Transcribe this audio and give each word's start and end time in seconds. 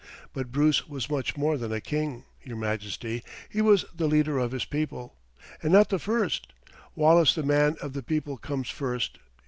But 0.33 0.51
Bruce 0.51 0.87
was 0.89 1.11
much 1.11 1.37
more 1.37 1.59
than 1.59 1.71
a 1.71 1.79
king, 1.79 2.23
Your 2.41 2.57
Majesty, 2.57 3.21
he 3.49 3.61
was 3.61 3.85
the 3.95 4.07
leader 4.07 4.39
of 4.39 4.51
his 4.51 4.65
people. 4.65 5.15
And 5.61 5.71
not 5.71 5.89
the 5.89 5.99
first; 5.99 6.53
Wallace 6.95 7.35
the 7.35 7.43
man 7.43 7.75
of 7.83 7.93
the 7.93 8.01
people 8.01 8.37
comes 8.37 8.71
first. 8.71 9.19